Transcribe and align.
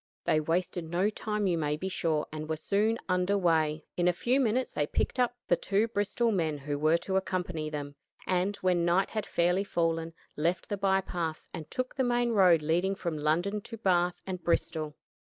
They 0.23 0.39
wasted 0.39 0.85
no 0.89 1.11
time 1.11 1.45
you 1.45 1.59
may 1.59 1.77
be 1.77 1.87
sure, 1.87 2.25
and 2.33 2.49
were 2.49 2.55
soon 2.57 2.97
under 3.07 3.37
way. 3.37 3.85
In 3.95 4.07
a 4.07 4.13
few 4.13 4.39
minutes 4.39 4.73
they 4.73 4.87
picked 4.87 5.19
up 5.19 5.37
the 5.47 5.55
two 5.55 5.87
Bristol 5.89 6.31
men 6.31 6.57
who 6.57 6.79
were 6.79 6.97
to 6.97 7.17
accompany 7.17 7.69
them, 7.69 7.93
and, 8.25 8.55
when 8.63 8.83
night 8.83 9.11
had 9.11 9.27
fairly 9.27 9.63
fallen, 9.63 10.15
left 10.35 10.69
the 10.69 10.75
by 10.77 11.01
paths 11.01 11.49
and 11.53 11.69
took 11.69 11.91
to 11.93 11.97
the 11.97 12.03
main 12.03 12.31
road 12.31 12.63
leading 12.63 12.95
from 12.95 13.15
London 13.15 13.61
to 13.61 13.77
Bath 13.77 14.23
and 14.25 14.43
Bristol. 14.43 14.95